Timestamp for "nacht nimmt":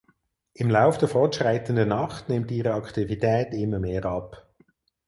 1.89-2.49